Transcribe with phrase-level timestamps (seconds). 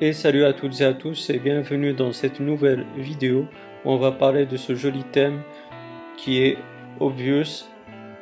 [0.00, 3.46] Et salut à toutes et à tous et bienvenue dans cette nouvelle vidéo
[3.84, 5.40] où on va parler de ce joli thème
[6.16, 6.56] qui est
[7.00, 7.64] Obvious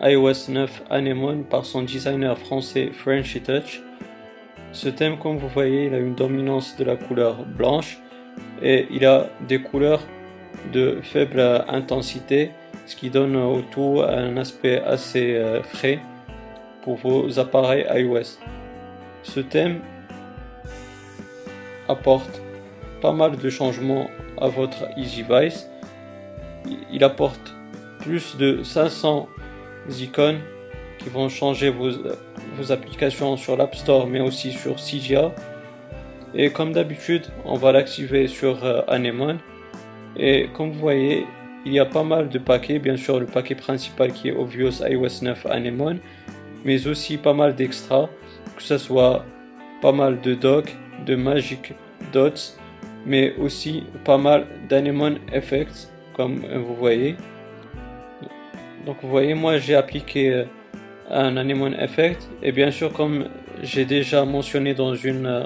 [0.00, 3.82] iOS 9 Anemone par son designer français Frenchy Touch.
[4.70, 7.98] Ce thème comme vous voyez il a une dominance de la couleur blanche
[8.62, 10.02] et il a des couleurs
[10.72, 12.52] de faible intensité
[12.86, 15.98] ce qui donne au tout un aspect assez euh, frais
[16.82, 18.38] pour vos appareils iOS.
[19.24, 19.80] Ce thème
[21.88, 22.42] apporte
[23.00, 24.08] pas mal de changements
[24.40, 25.68] à votre EasyVice.
[26.90, 27.54] Il apporte
[28.00, 29.28] plus de 500
[30.00, 30.40] icônes
[30.98, 35.32] qui vont changer vos, applications sur l'App Store mais aussi sur Cydia.
[36.34, 39.38] Et comme d'habitude, on va l'activer sur euh, Anemone.
[40.16, 41.26] Et comme vous voyez,
[41.64, 42.78] il y a pas mal de paquets.
[42.78, 45.98] Bien sûr, le paquet principal qui est Obvious iOS 9 Anemone,
[46.64, 48.08] mais aussi pas mal d'extras,
[48.56, 49.24] que ce soit
[49.80, 50.74] pas mal de docs,
[51.06, 51.72] de Magic
[52.12, 52.56] Dots,
[53.06, 57.16] mais aussi pas mal d'Anemone Effects, comme vous voyez.
[58.86, 60.44] Donc vous voyez, moi j'ai appliqué euh,
[61.10, 63.26] un Anemone Effect, et bien sûr comme
[63.62, 65.44] j'ai déjà mentionné dans une euh,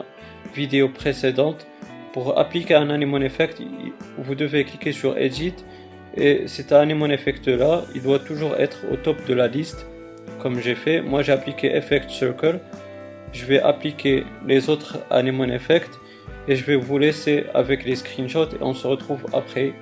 [0.55, 1.67] vidéo précédente,
[2.13, 3.63] pour appliquer un Anemone Effect,
[4.17, 5.55] vous devez cliquer sur Edit,
[6.17, 9.87] et cet Anemone Effect là, il doit toujours être au top de la liste,
[10.41, 11.01] comme j'ai fait.
[11.01, 12.61] Moi j'ai appliqué Effect Circle,
[13.33, 15.99] je vais appliquer les autres Anemone Effect
[16.47, 19.75] et je vais vous laisser avec les screenshots et on se retrouve après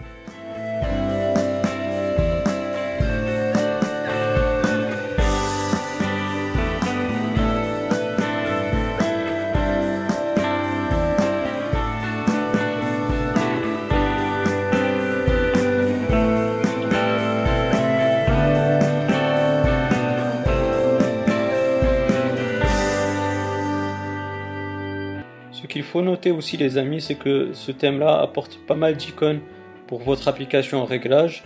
[25.57, 29.41] Ce qu'il faut noter aussi les amis, c'est que ce thème-là apporte pas mal d'icônes
[29.87, 31.45] pour votre application réglage.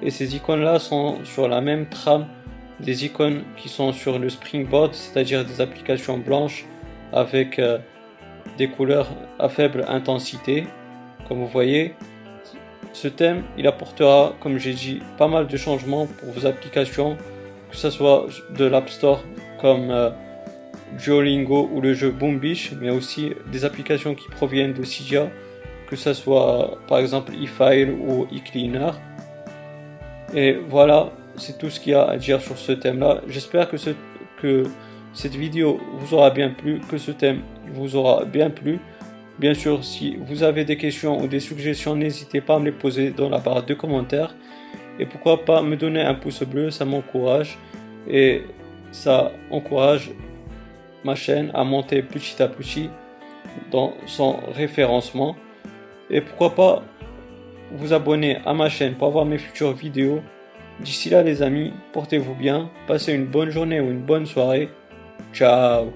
[0.00, 2.26] Et ces icônes-là sont sur la même trame
[2.80, 6.64] des icônes qui sont sur le Springboard, c'est-à-dire des applications blanches
[7.12, 7.76] avec euh,
[8.56, 9.08] des couleurs
[9.38, 10.66] à faible intensité.
[11.28, 11.94] Comme vous voyez,
[12.94, 17.18] ce thème, il apportera, comme j'ai dit, pas mal de changements pour vos applications,
[17.70, 18.24] que ce soit
[18.56, 19.22] de l'App Store
[19.60, 19.90] comme...
[19.90, 20.08] Euh,
[20.98, 25.30] Duolingo ou le jeu Boombish, mais aussi des applications qui proviennent de Cydia,
[25.88, 28.92] que ce soit par exemple eFile ou eCleaner.
[30.34, 33.20] Et voilà, c'est tout ce qu'il y a à dire sur ce thème-là.
[33.28, 33.76] J'espère que,
[34.40, 34.64] que
[35.12, 37.40] cette vidéo vous aura bien plu, que ce thème
[37.72, 38.78] vous aura bien plu.
[39.38, 42.72] Bien sûr, si vous avez des questions ou des suggestions, n'hésitez pas à me les
[42.72, 44.34] poser dans la barre de commentaires.
[44.98, 47.58] Et pourquoi pas me donner un pouce bleu, ça m'encourage.
[48.08, 48.42] Et
[48.92, 50.10] ça encourage
[51.04, 52.90] ma chaîne à monter petit à petit
[53.70, 55.36] dans son référencement.
[56.10, 56.82] Et pourquoi pas
[57.72, 60.20] vous abonner à ma chaîne pour avoir mes futures vidéos.
[60.80, 64.70] D'ici là les amis, portez-vous bien, passez une bonne journée ou une bonne soirée.
[65.32, 65.92] Ciao